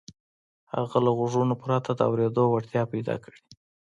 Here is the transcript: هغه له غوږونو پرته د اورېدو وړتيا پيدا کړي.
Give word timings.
هغه 0.73 0.97
له 1.05 1.11
غوږونو 1.17 1.55
پرته 1.61 1.89
د 1.95 2.01
اورېدو 2.09 2.43
وړتيا 2.49 2.83
پيدا 2.93 3.15
کړي. 3.23 3.39